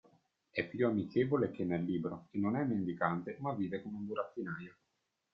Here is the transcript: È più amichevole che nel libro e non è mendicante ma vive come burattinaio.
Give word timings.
È 0.49 0.67
più 0.67 0.87
amichevole 0.87 1.51
che 1.51 1.63
nel 1.63 1.83
libro 1.83 2.25
e 2.31 2.39
non 2.39 2.55
è 2.55 2.63
mendicante 2.63 3.37
ma 3.39 3.53
vive 3.53 3.83
come 3.83 3.99
burattinaio. 3.99 4.73